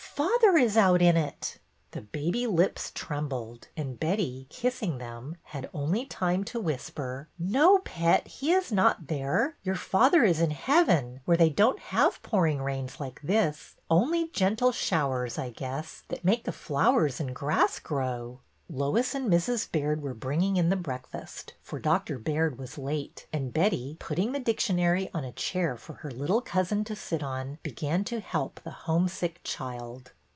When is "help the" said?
28.21-28.71